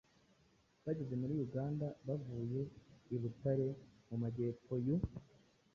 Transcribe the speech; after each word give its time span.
bageze 0.85 1.13
muri 1.21 1.33
Uganda 1.45 1.87
bavuye 2.07 2.61
i 3.15 3.17
Butare 3.21 3.67
mu 4.07 4.15
Majyepfo 4.21 4.73
y’u 4.85 4.97